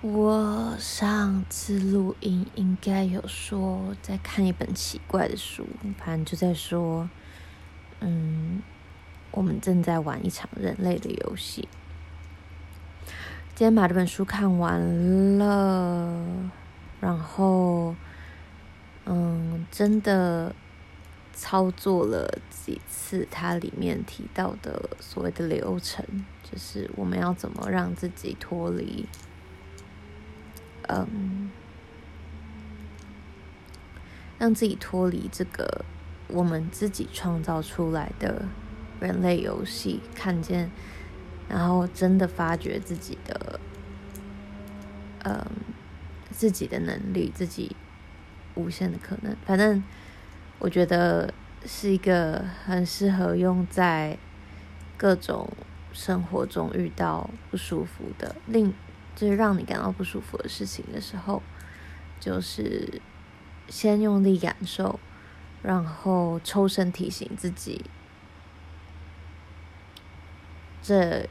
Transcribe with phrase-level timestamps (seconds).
[0.00, 5.66] 我上次录音应该有说在看一本奇怪的书，
[5.98, 7.10] 反正就在说，
[7.98, 8.62] 嗯，
[9.32, 11.68] 我们正在玩一场人类的游戏。
[13.56, 16.24] 今天把这本书看完了，
[17.00, 17.96] 然后，
[19.04, 20.54] 嗯，真的。
[21.40, 26.04] 操作了几次，它里面提到的所谓的流程，
[26.42, 29.06] 就是我们要怎么让自己脱离，
[30.88, 31.50] 嗯，
[34.38, 35.84] 让自己脱离这个
[36.28, 38.46] 我们自己创造出来的
[39.00, 40.70] 人类游戏，看见，
[41.48, 43.60] 然后真的发掘自己的，
[45.24, 45.46] 嗯，
[46.30, 47.76] 自己的能力，自己
[48.54, 49.82] 无限的可能，反正。
[50.60, 51.32] 我觉得
[51.64, 54.18] 是一个很适合用在
[54.96, 55.48] 各种
[55.92, 58.74] 生活中遇到不舒服的，令
[59.18, 61.42] 就是让你感到不舒服的事情的时候，
[62.20, 63.02] 就是
[63.68, 65.00] 先用力感受，
[65.60, 67.84] 然后抽身提醒自己，
[70.80, 71.28] 这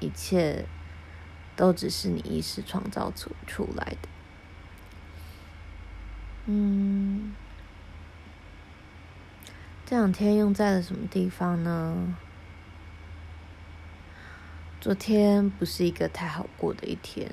[0.00, 0.66] 一切
[1.54, 4.08] 都只是你意识创造出出来的。
[6.46, 7.32] 嗯。
[9.86, 12.16] 这两天用在了什么地方呢？
[14.82, 17.32] 昨天不是一个太好过的一天。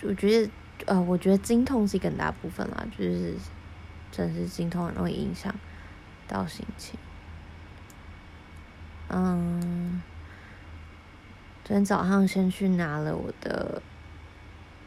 [0.00, 0.50] 我觉得，
[0.86, 3.34] 呃，我觉得经痛是一个很大部分啦，就是，
[4.10, 5.54] 真是经痛很容易影响
[6.26, 6.98] 到心情。
[9.08, 10.00] 嗯，
[11.62, 13.82] 昨天早上先去拿了我的。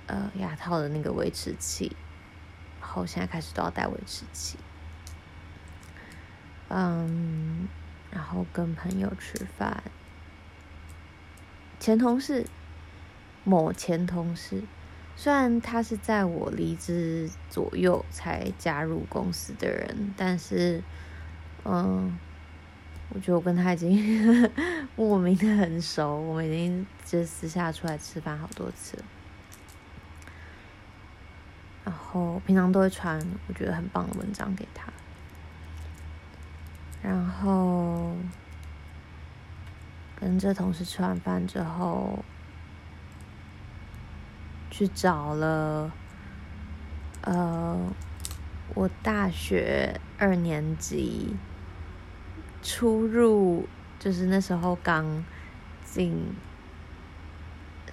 [0.07, 1.95] 呃，牙套的那个维持器，
[2.81, 4.57] 然后现在开始都要戴维持器。
[6.75, 7.67] 嗯，
[8.09, 9.83] 然后跟朋友吃饭，
[11.79, 12.47] 前同事，
[13.43, 14.63] 某前同事，
[15.16, 20.81] 虽然他是在我离职左右才加入公司的人，但是，
[21.63, 22.17] 嗯，
[23.09, 24.50] 我觉得我跟他已经
[24.97, 29.03] 莫名的很熟，我们已经就私下出来吃饭好多次了。
[31.85, 34.91] 然后平常都会传我觉得很棒的文章给他，
[37.03, 38.16] 然后
[40.19, 42.24] 跟这同事吃完饭之后，
[44.72, 45.92] 去找了
[47.22, 47.78] 呃
[48.74, 51.36] 我大学二年级
[52.62, 53.68] 初入，
[54.00, 55.25] 就是那时候刚
[55.84, 56.34] 进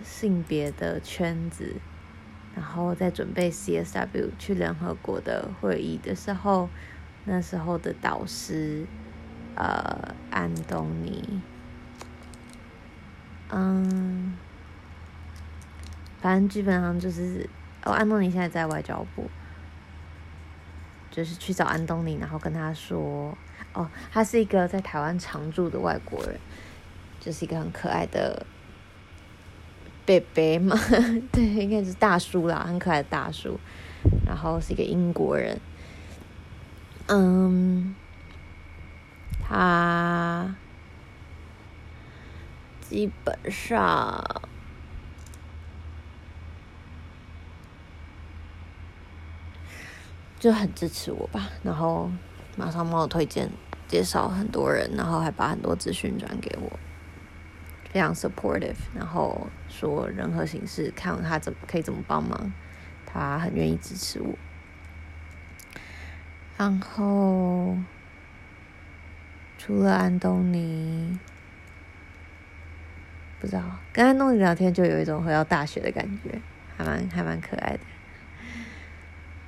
[0.05, 1.77] 性别的圈子。
[2.53, 6.69] 然后在准备 CSW 去联合国的会议的时候，
[7.25, 8.87] 那时候的导师，
[9.57, 11.41] 呃，安东尼，
[13.51, 14.37] 嗯，
[16.21, 17.49] 反正基本上就是，
[17.85, 19.29] 哦，安东尼现在在外交部，
[21.11, 23.37] 就是去找安东尼，然后跟他说，
[23.73, 26.39] 哦，他是一个在台湾常住的外国人，
[27.19, 28.47] 就是一个很可爱的。
[30.07, 30.77] 贝贝嘛，
[31.31, 33.61] 对，应该是大叔啦，很可爱的大叔，
[34.27, 35.61] 然后是一个英国人，
[37.07, 37.95] 嗯，
[39.51, 40.55] 他
[42.81, 44.25] 基本上
[50.39, 52.09] 就很支持我吧，然后
[52.57, 53.51] 马上帮我推荐
[53.89, 56.79] 介绍很多人，然后还把很多资讯转给我。
[57.93, 62.53] 非常 supportive，然后说任何形式看他怎么可以怎么帮忙，
[63.05, 64.33] 他很愿意支持我。
[66.57, 67.77] 然后
[69.63, 71.19] 除了安东尼，
[73.39, 73.63] 不知道
[73.93, 76.41] 跟安东尼聊天就有一种回到大学的感觉，
[76.79, 77.81] 还蛮还蛮可爱的。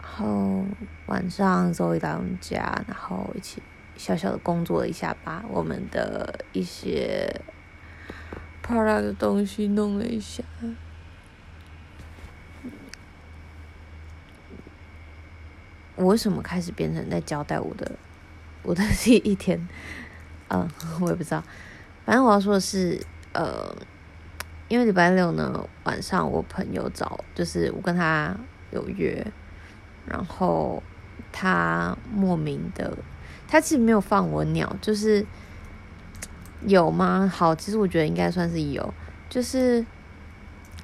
[0.02, 0.66] 然后
[1.06, 3.62] 晚上周一到我们家，然后一起
[3.96, 7.40] 小小的工作了一下，把我们的一些。
[8.62, 10.44] 怕他的东西弄了一下。
[15.96, 17.98] 我为什么开始变成在交代我的
[18.62, 19.68] 我的 第一天？
[20.52, 20.68] 嗯，
[21.00, 21.42] 我也不知道。
[22.04, 23.00] 反正我要说的是，
[23.32, 23.74] 呃，
[24.68, 28.36] 因为礼拜六呢晚上，我朋友找，就是我跟他
[28.70, 29.26] 有约，
[30.06, 30.82] 然后
[31.32, 32.96] 他莫名的，
[33.48, 35.26] 他其实没有放我鸟，就是。
[36.64, 37.28] 有吗？
[37.34, 38.94] 好，其实我觉得应该算是有。
[39.28, 39.84] 就是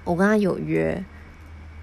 [0.03, 1.05] 我跟他有约，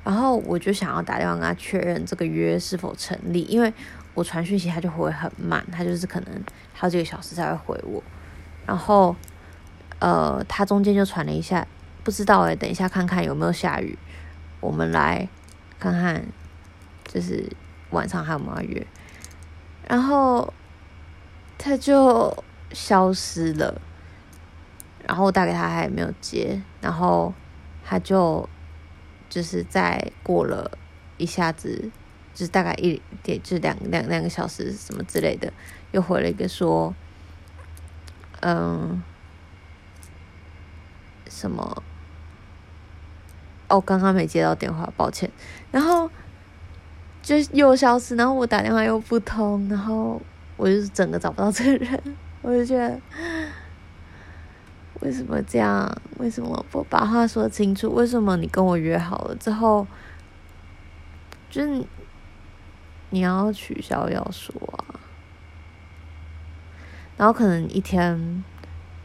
[0.04, 3.74] 然后我就想要打电话跟他确认这个约是否成立，因为
[4.16, 8.02] 我传讯息他就回很慢，他就是可能好几个小时才会回我。
[8.66, 9.16] 然后
[10.00, 11.68] 呃，他中间就传了一下，
[12.04, 13.98] 不知道哎，等一下看看有没有下雨，
[14.60, 15.30] 我们来
[15.80, 16.26] 看看，
[17.04, 17.48] 就是
[17.92, 18.88] 晚上还有没有约，
[19.88, 20.52] 然后
[21.58, 23.80] 他就消失了，
[25.06, 27.34] 然后我打给他，他也没有接，然后
[27.84, 28.48] 他就
[29.30, 30.78] 就是再过了
[31.18, 31.92] 一下子，
[32.36, 35.52] 就是大概一点，就两两两个小时什么之类的，
[35.92, 36.94] 又回了一个说，
[38.42, 39.02] 嗯。
[41.28, 41.84] 什么？
[43.68, 45.30] 哦，刚刚没接到电话，抱歉。
[45.70, 46.10] 然后
[47.22, 50.22] 就又消失，然后我打电话又不通，然后
[50.56, 52.02] 我就是整个找不到这个人，
[52.42, 52.98] 我就觉得
[55.02, 55.92] 为什么这样？
[56.20, 57.92] 为什么不把话说清楚？
[57.94, 59.86] 为什么你跟我约好了之后，
[61.50, 61.84] 就是
[63.10, 65.00] 你要取消要说啊？
[67.18, 68.44] 然后可能一天。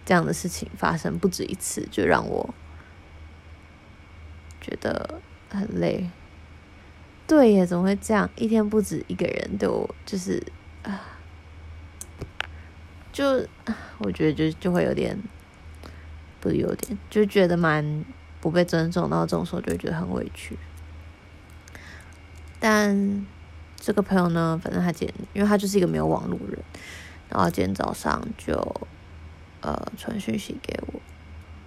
[0.03, 2.53] 这样的事情发生不止一次，就让我
[4.61, 6.11] 觉得很累。
[7.29, 8.29] 对耶，怎么会这样？
[8.35, 10.43] 一天不止一个人对我，就是
[10.83, 11.01] 啊，
[13.13, 13.47] 就
[13.99, 15.17] 我觉得就就会有点，
[16.41, 18.05] 不是有点，就觉得蛮
[18.41, 20.59] 不被尊重，然后这种时候就会觉得很委屈。
[22.59, 23.25] 但
[23.81, 26.57] 这个朋友呢，反正他今天，因为他就是一个没有网络人，
[27.29, 28.87] 然后今天早上就。
[29.63, 30.99] 呃，传讯息给我，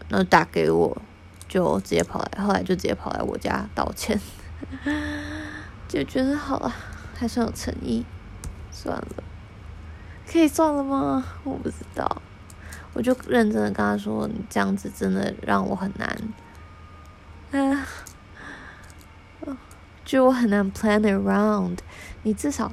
[0.10, 1.00] 然后打给我，
[1.48, 4.20] 就直接跑来，后来就直接跑来我家道歉，
[5.88, 6.74] 就觉得好了，
[7.14, 8.04] 还算有诚意，
[8.72, 9.24] 算了，
[10.26, 11.24] 可以算了吗？
[11.44, 12.20] 我不知道，
[12.94, 16.18] 我就认真的跟他说，你这样子真的让我很难，
[17.52, 17.78] 哎，
[20.14, 21.80] 就我很难 plan around，
[22.22, 22.72] 你至少，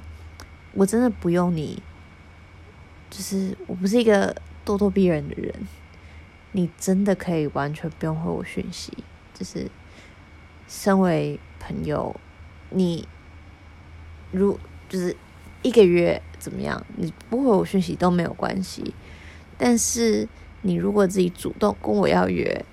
[0.75, 1.83] 我真的不用你，
[3.09, 4.37] 就是我不是一个。
[4.67, 5.53] 咄咄逼人的人，
[6.53, 8.93] 你真的可以完全不用回我讯息。
[9.33, 9.69] 就是
[10.69, 12.15] 身为朋友，
[12.69, 13.09] 你
[14.31, 15.17] 如就是
[15.63, 18.95] 一个月怎么样，你不回我讯息都没有关系。
[19.57, 20.29] 但是
[20.61, 22.65] 你如果自己主动跟我要约，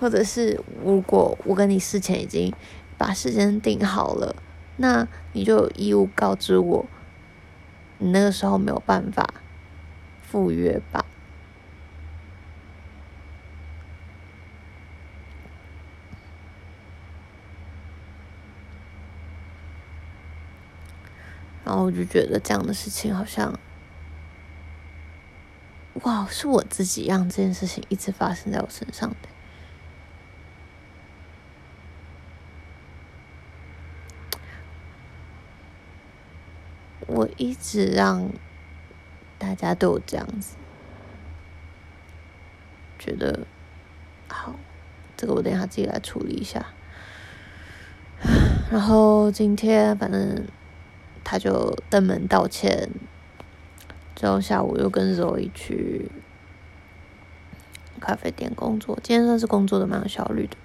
[0.00, 2.52] 或者是如果我跟你事前已经
[3.00, 4.36] 把时间定好了，
[4.76, 6.84] 那你就有义务告知我，
[7.96, 9.32] 你那个时候没有办法
[10.20, 11.06] 赴约吧。
[21.64, 23.58] 然后我就觉得这样的事情好像，
[26.02, 29.16] 哇，是我自己让这件事情一直发生在我身上的。
[37.12, 38.30] 我一直让
[39.38, 40.56] 大家都有这样子，
[42.98, 43.46] 觉得
[44.28, 44.54] 好，
[45.16, 46.66] 这个我等一下自己来处理一下。
[48.70, 50.46] 然后今天反正。
[51.22, 52.90] 他就登门道歉，
[54.16, 56.10] 之后下午又跟 Zoe 去
[58.00, 58.98] 咖啡店工作。
[59.00, 60.56] 今天算是工作的蛮有效率的。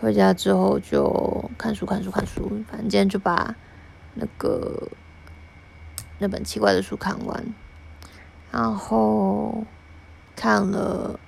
[0.00, 2.48] 回家之后就看书，看书，看书。
[2.70, 3.54] 反正今天就把
[4.14, 4.88] 那个
[6.18, 7.44] 那本奇怪的书看完，
[8.50, 9.64] 然后
[10.36, 11.18] 看了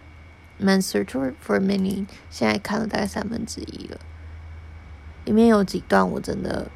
[0.64, 3.98] 《Man's Search for Meaning》，现在看了大概三分之一了。
[5.24, 6.70] 里面有几段我真的。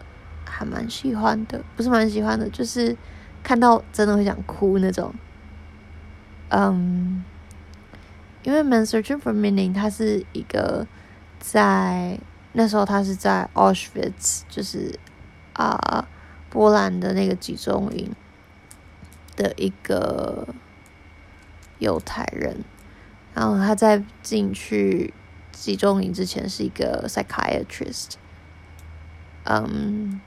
[0.46, 2.96] 还蛮喜欢的，不是蛮喜欢的，就是
[3.42, 5.12] 看到真的会想哭那种。
[6.50, 7.24] 嗯，
[8.44, 10.86] 因为《Man Searching for Meaning》它是一个
[11.40, 12.20] 在
[12.52, 14.96] 那时候他是在 Auschwitz，就是
[15.54, 16.06] 啊、
[16.54, 18.14] 波兰的那个集中营
[19.34, 20.46] 的一个
[21.80, 22.64] 犹太人，
[23.34, 25.12] 然后他在进去
[25.50, 28.12] 集中营之前是一个 psychiatrist，
[29.44, 30.20] 嗯。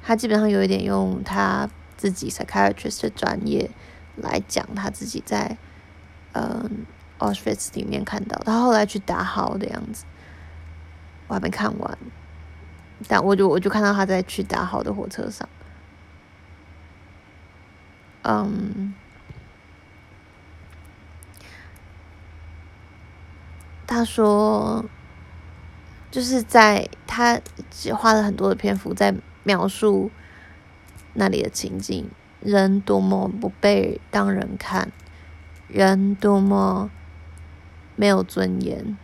[0.00, 3.70] 他基本上有一点用他自己 psychiatrist 的专业
[4.16, 5.58] 来讲他自己在
[6.32, 6.86] 嗯
[7.18, 10.06] Auschwitz 里面看到，他后来去打好的样子，
[11.26, 11.98] 我还没看完，
[13.06, 15.48] 但我就我就看到他在去打好的火车上，
[18.22, 18.94] 嗯，
[23.86, 24.84] 他说
[26.10, 27.40] 就是在他
[27.70, 29.14] 只花了很多的篇幅在。
[29.44, 30.10] 描述
[31.14, 34.92] 那里的情景，人多么不被当人看，
[35.68, 36.90] 人多么
[37.96, 38.98] 没有尊严。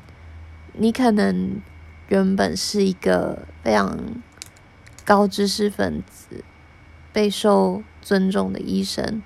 [0.75, 1.63] 你可能
[2.09, 3.99] 原本是一个非常
[5.05, 6.45] 高知识分子，
[7.13, 9.23] 备受尊重的医生，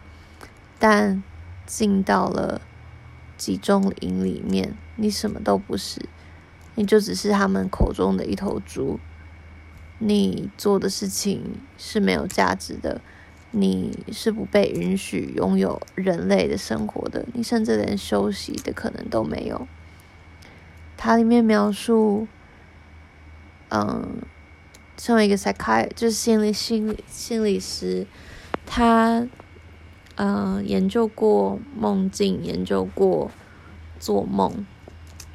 [0.79, 1.23] 但
[1.67, 2.61] 进到了
[3.37, 6.01] 集中营里面，你什么都不是，
[6.77, 8.99] 你就只是他们口中的一头猪。
[10.01, 13.01] 你做的事情是没有价值的，
[13.51, 19.67] 你是不被允许拥有人类的生活的，你甚至连休息的可能都没有。
[20.97, 22.29] 它里面描述，
[23.71, 24.23] 嗯，
[24.99, 28.07] 身为一个 psychi 就是心理心理心理师，
[28.67, 29.27] 他。
[30.21, 33.31] 呃，研究过梦境，研究过
[34.01, 34.67] 做梦，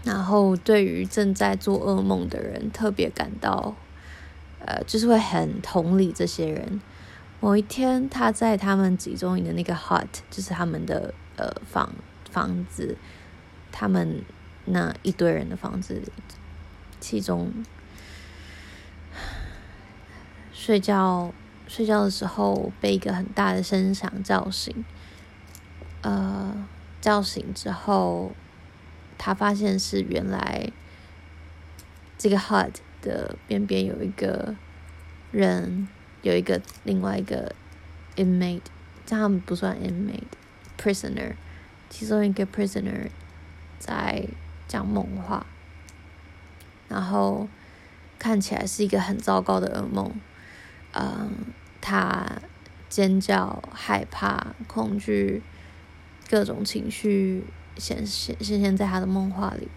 [0.04, 3.78] 然后对于正在做噩梦的人特别感到，
[4.60, 6.82] 呃，就是会很同理这些人。
[7.40, 11.94] 某一天，他在他们集中营的那个 hut，就是他们的呃房
[12.30, 12.98] 房子，
[13.72, 14.22] 他们
[14.66, 16.02] 那一堆人的房子，
[17.00, 17.50] 其中
[20.64, 21.34] 睡觉。
[21.66, 24.84] 睡觉的时候被一个很大的声响叫醒，
[26.02, 26.68] 呃，
[27.02, 28.32] 叫醒之后，
[29.18, 30.70] 他发现是原来
[32.18, 34.56] 这个 hut 的边边有一个
[35.32, 35.88] 人，
[36.22, 37.56] 有一个另外一个
[38.18, 38.62] inmate，
[39.06, 41.36] 这他们不算 inmate，prisoner，
[41.90, 43.10] 其中一个 prisoner
[43.80, 44.28] 在
[44.68, 45.46] 讲梦话，
[46.90, 47.48] 然后
[48.20, 50.14] 看起来是一个很糟糕的噩梦，
[50.94, 51.30] 嗯。
[51.86, 52.26] 他
[52.88, 55.44] 尖叫、害怕、恐惧，
[56.30, 57.44] 各种情绪
[57.76, 59.68] 显现显现在他的梦话里。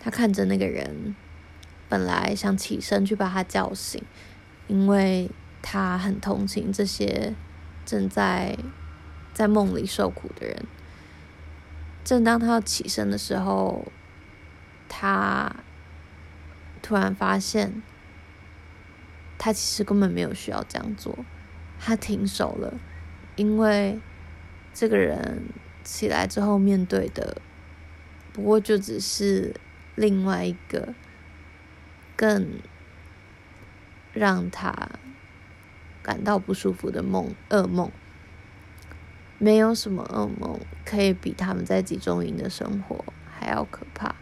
[0.00, 1.14] 他看着那个人，
[1.90, 4.02] 本来想起身去把他叫醒，
[4.66, 5.30] 因为
[5.60, 7.34] 他很同情这些
[7.84, 8.56] 正在
[9.34, 10.64] 在梦里受苦的人。
[12.02, 13.84] 正当他要起身的时候，
[14.88, 15.54] 他
[16.80, 17.82] 突然发现。
[19.38, 21.18] 他其实根本没有需要这样做，
[21.78, 22.74] 他停手了，
[23.36, 23.98] 因为
[24.72, 25.48] 这个人
[25.84, 27.40] 起来之后面对的，
[28.32, 29.54] 不过就只是
[29.94, 30.94] 另外一个
[32.16, 32.58] 更
[34.12, 34.90] 让他
[36.02, 37.90] 感到不舒服的梦，噩梦。
[39.38, 44.14] 没有什么噩梦可以比他们在集中营的生活还要可怕，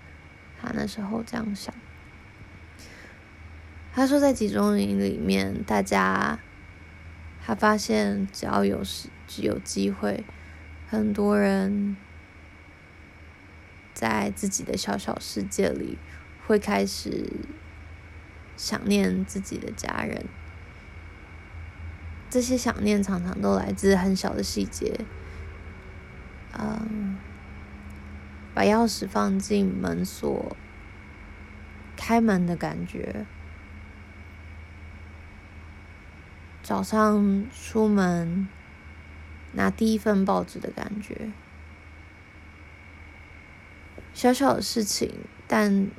[0.60, 1.72] 他那时候这样想。
[3.94, 6.40] 他说，在集中营里面，大家
[7.46, 10.24] 他发现，只要有时只有机会，
[10.88, 11.96] 很多人
[13.92, 15.96] 在自己的小小世界里
[16.44, 17.30] 会开始
[18.56, 20.24] 想念自己的家人。
[22.28, 24.98] 这些想念常常都来自很小的细节，
[26.58, 27.16] 嗯，
[28.52, 30.56] 把钥匙放进门锁，
[31.96, 33.24] 开门的感觉。
[36.64, 38.48] 早上出门
[39.52, 41.30] 拿第一份报纸的感觉，
[44.14, 45.12] 小小的事情，
[45.46, 45.90] 但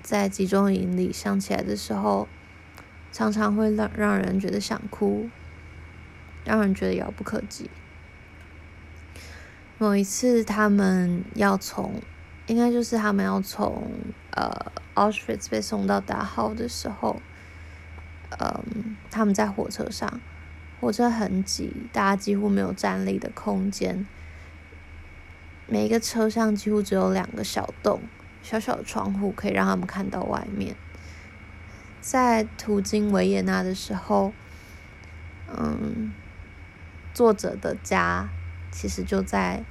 [0.00, 2.26] 在集中营里想起来的时候，
[3.12, 5.28] 常常会让让人觉得想哭，
[6.46, 7.68] 让人觉得遥不可及。
[9.76, 12.00] 某一次，他们要从，
[12.46, 13.92] 应该就是他们要从
[14.30, 17.20] 呃 Auschwitz 被送到达浩的时候。
[18.38, 20.20] 嗯，他们在火车上，
[20.80, 24.06] 火车很挤，大家几乎没有站立的空间。
[25.66, 28.00] 每一个车厢几乎只有两个小洞，
[28.42, 30.74] 小小的窗户可以让他们看到外面。
[32.00, 34.32] 在途经维也纳的时候，
[35.54, 36.12] 嗯，
[37.12, 38.28] 作者的家
[38.72, 39.62] 其实就在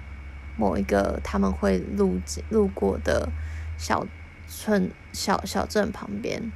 [0.55, 3.29] 某一个他们会路路过的
[3.77, 4.05] 小
[4.47, 6.51] 村小小镇旁边。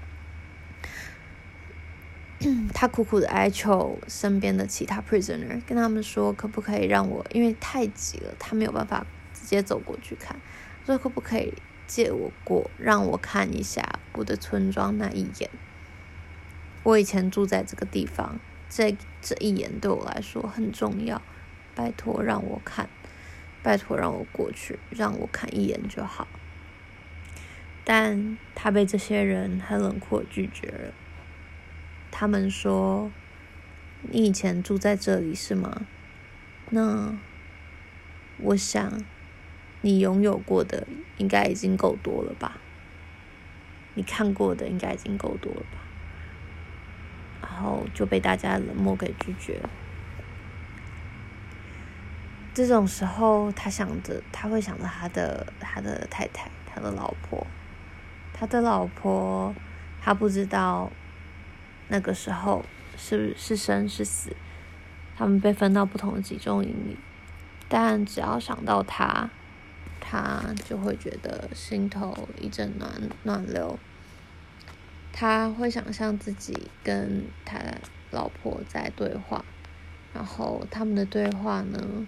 [2.73, 10.35] 他苦苦的哀求身边的其他 prisoner，跟他们说，可不可以让我，因为太挤了，他没有办法直接走过去看，
[10.85, 11.53] 说可不可以
[11.87, 15.49] 借我过，让我看一下我的村庄那一眼。
[16.83, 21.21] 我以前住在这个地方，这这一眼对我来说很重要，
[21.73, 22.89] 拜托让我看，
[23.61, 26.27] 拜托让我过去，让我看一眼就好。
[27.85, 30.93] 但他被这些人很冷酷拒绝了。
[32.15, 33.09] 他们说
[34.11, 35.81] ：“你以前住在这里是吗？
[36.69, 37.17] 那
[38.37, 39.03] 我想
[39.81, 42.57] 你拥有过的应该已经够多了吧？
[43.95, 45.79] 你看过的应该已经够多了吧？”
[47.41, 49.69] 然后就被大家冷漠给拒绝了。
[52.53, 57.47] 这种时候，他想着，他会想着他的他的太太，他的老婆，
[58.31, 59.55] 他的老婆，
[59.99, 60.91] 他不知道。
[61.93, 62.65] 那个时候
[62.97, 64.35] 是是生是死，
[65.15, 66.97] 他们被分到不同的集中营里，
[67.69, 69.29] 但只要想到他，
[70.01, 72.89] 他就会觉得心头一阵暖
[73.21, 73.77] 暖流。
[75.11, 77.59] 他会想象自己跟他
[78.09, 79.45] 老婆在对话，
[80.15, 82.07] 然后他们的对话呢，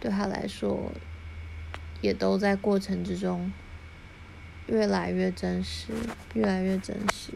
[0.00, 0.90] 对他来说，
[2.00, 3.52] 也都在过程之中
[4.66, 5.92] 越来越真实，
[6.32, 7.32] 越来越真实。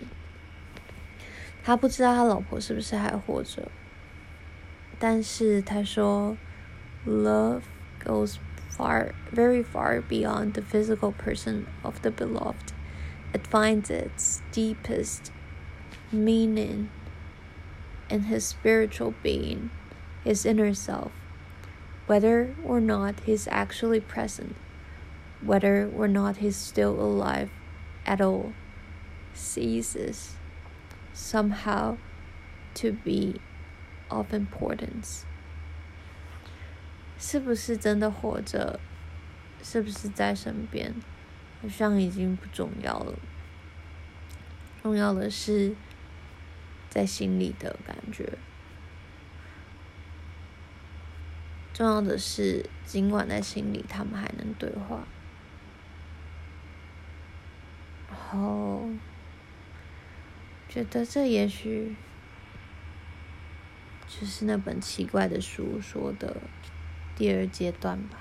[1.68, 3.70] 他不知道他老婆是不是还活着，
[5.00, 6.38] 但是他说，
[7.06, 7.64] Love
[8.04, 8.38] goes
[8.70, 12.74] far, very far beyond the physical person of the beloved.
[13.34, 15.32] It finds its deepest
[16.12, 16.90] meaning
[18.10, 19.70] in his spiritual being,
[20.24, 21.12] his inner self.
[22.06, 24.56] Whether or not he's actually present,
[25.42, 27.50] whether or not he's still alive
[28.06, 28.54] at all,
[29.34, 30.36] ceases
[31.19, 31.97] Somehow
[32.75, 33.41] to be
[34.09, 35.25] of importance.
[37.19, 38.79] 是不是真的活着？
[39.61, 40.95] 是不是在身边？
[41.61, 43.19] 好像已经不重要了，
[44.81, 45.75] 重要的是
[46.89, 48.39] 在心里的感觉。
[51.75, 55.07] 重要的是，尽管在心里，他们还能对话。
[58.09, 58.89] 然后
[60.69, 61.97] 觉得这也许
[64.07, 66.37] 就是那本奇怪的书说的
[67.17, 68.19] 第二阶段吧。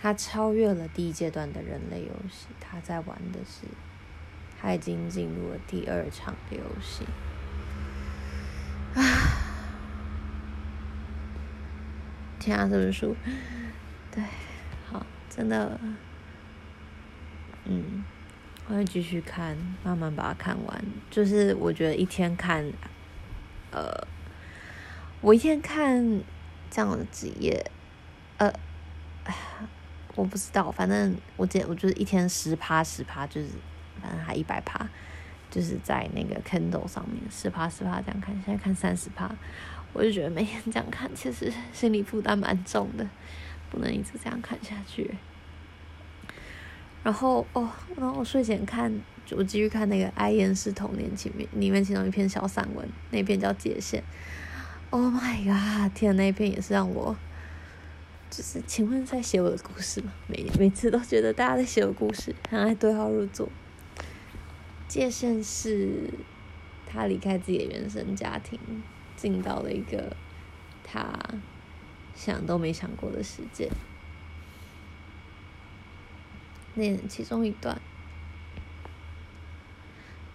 [0.00, 3.66] 他超越了第一阶段的人类游戏，他在玩的是，
[4.60, 7.04] 他已经进入了第二场的游戏。
[8.94, 9.02] 啊！
[12.38, 13.16] 天啊，这本书，
[14.12, 14.22] 对，
[14.86, 15.80] 好，真的，
[17.64, 17.93] 嗯，
[18.66, 20.84] 我会继续看，慢慢把它看完。
[21.10, 22.64] 就是我觉得一天看，
[23.70, 24.06] 呃，
[25.20, 26.22] 我一天看
[26.70, 27.70] 这样的几页，
[28.38, 28.52] 呃。
[30.16, 33.48] 我不知道，反正我记得我就是一天十趴十趴，就是
[34.00, 34.88] 反正还一百趴，
[35.50, 38.32] 就是在那个 Kindle 上面十趴十趴这样看。
[38.46, 39.28] 现在看三十趴，
[39.92, 43.04] 我就觉得每天这样看，其实心理负担蛮重的，
[43.70, 45.12] 不能一直这样看下去。
[47.04, 48.92] 然后哦，然后我睡前看，
[49.30, 54.00] 我继续看那个《哀严实童年》前面里面其中一篇小散文，那篇叫《界限》。
[54.88, 55.92] Oh my god！
[55.94, 57.14] 天，那篇也是让我。
[58.30, 60.12] 就是，请问在写我的故事吗？
[60.26, 63.48] 每每次都觉得大家在写我的故事，很爱对号入座。
[64.88, 66.10] 界限是，
[66.86, 68.58] 他离开自己的原生家庭，
[69.14, 70.16] 进到了一个
[70.82, 71.12] 他
[72.14, 73.70] 想都没想过的世界。
[76.74, 77.80] 那其中一段，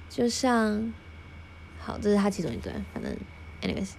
[0.10, 0.94] 就像，
[1.78, 3.16] 好，这是他其中一段，反正
[3.62, 3.94] ，anyways，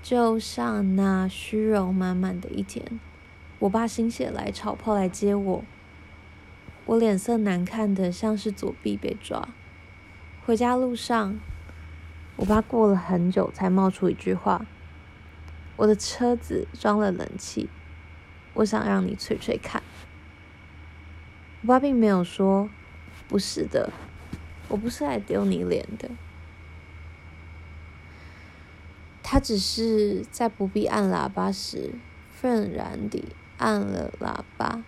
[0.00, 3.00] 就像那虚荣满满的一天。
[3.58, 5.64] 我爸心血来潮跑来接我，
[6.84, 9.48] 我脸色难看的像是左臂被抓。
[10.44, 11.38] 回家路上，
[12.36, 14.66] 我爸过了很久才冒出一句话
[15.76, 17.68] ：“我的车子装了冷气，
[18.54, 19.82] 我想让你吹吹看。”
[21.62, 22.68] 我爸并没有说
[23.28, 23.90] ：“不是的，
[24.68, 26.10] 我不是来丢你脸的。”
[29.22, 31.94] 他只是在不必按喇叭时，
[32.30, 33.24] 愤然地。
[33.58, 34.82] 按了喇叭，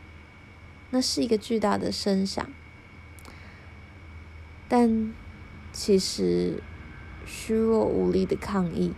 [0.91, 2.45] 那是一个巨大的声响，
[4.67, 5.15] 但
[5.71, 6.61] 其实
[7.25, 8.93] 虚弱无力的抗议，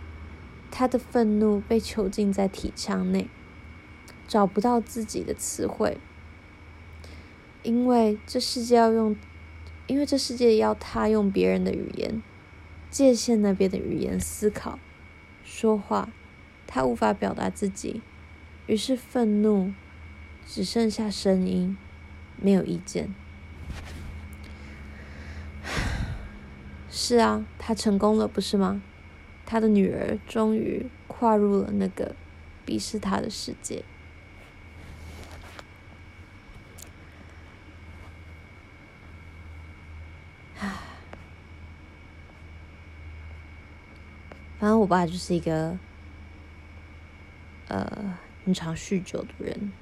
[0.71, 3.27] 他的愤怒被囚禁在体腔内，
[4.27, 5.99] 找不到自己的词汇，
[7.63, 9.15] 因为这世界要用，
[9.87, 12.21] 因为这世界要他用别人的语言，
[12.89, 14.79] 界限那边的语言思考、
[15.43, 16.09] 说话，
[16.65, 18.01] 他无法表达自己。
[18.67, 19.73] 于是愤怒
[20.45, 21.77] 只剩下声音，
[22.35, 23.13] 没有意见。
[26.89, 28.81] 是啊，他成功了，不是吗？
[29.45, 32.15] 他的女儿终于跨入了那个
[32.65, 33.83] 鄙视他的世界。
[44.59, 45.77] 反正我爸就是一个，
[47.67, 48.17] 呃。
[48.45, 49.73] 经常酗酒的人，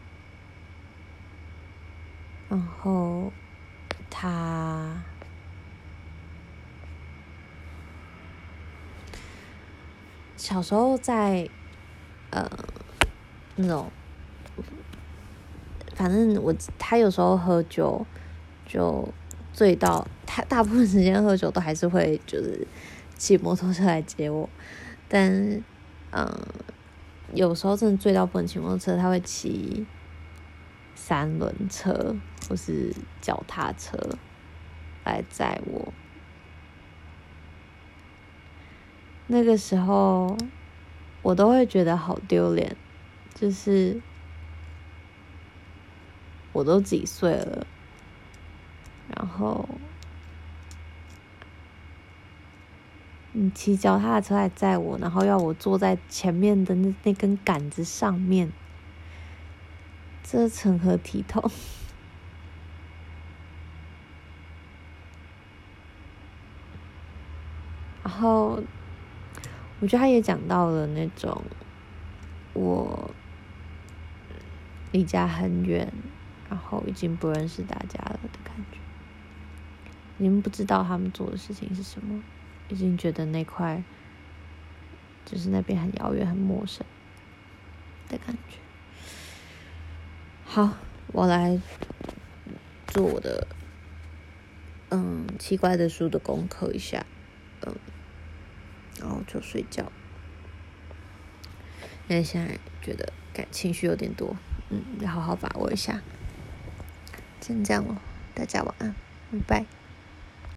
[2.49, 3.31] 然后
[4.09, 5.03] 他
[10.35, 11.47] 小时候在
[12.31, 12.49] 呃
[13.55, 13.91] 那种，
[15.93, 18.03] 反正我他有时候喝酒
[18.65, 19.07] 就
[19.53, 22.67] 醉到，他大部分时间喝酒都还是会就是
[23.15, 24.49] 骑摩托车来接我，
[25.07, 25.63] 但
[26.11, 26.31] 嗯。
[27.33, 29.85] 有时候真的醉到不能骑摩托车，他会骑
[30.93, 32.15] 三轮车
[32.47, 33.97] 或是脚踏车
[35.03, 35.91] 来载我。
[39.27, 40.37] 那个时候，
[41.23, 42.77] 我都会觉得好丢脸，
[43.33, 43.99] 就是
[46.53, 47.67] 我都几岁了，
[49.13, 49.67] 然后
[53.37, 58.53] 你骑脚踏车来载我，然后要我坐在前面的那那根杆子上面，
[60.23, 61.51] 这成何体统？
[68.03, 68.63] 然后。
[69.81, 71.43] 我觉得他也讲到了那种
[72.53, 73.11] 我
[74.93, 75.91] 离家很远，
[76.49, 78.77] 然后已经不认识大家了的感觉。
[80.17, 82.23] 你们不知道他们做的事情是什么，
[82.69, 83.83] 已经觉得那块
[85.25, 86.85] 就是那边很遥远、很陌生
[88.09, 88.57] 的感觉。
[90.45, 91.59] 好，我来
[92.87, 93.47] 做我的
[94.89, 97.05] 嗯奇怪的书的功课一下，
[97.65, 97.75] 嗯。
[98.97, 99.91] 然后就睡觉，
[102.07, 104.37] 因为现在觉得感情绪有点多，
[104.69, 106.01] 嗯，要好好把握一下。
[107.41, 107.97] 先这样咯，
[108.33, 108.95] 大家晚安，
[109.33, 109.74] 拜拜。